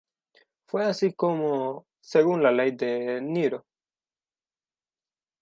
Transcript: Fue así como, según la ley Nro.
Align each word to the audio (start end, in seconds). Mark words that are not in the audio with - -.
Fue 0.65 0.83
así 0.83 1.13
como, 1.13 1.85
según 1.99 2.41
la 2.41 2.51
ley 2.51 2.71
Nro. 3.21 3.67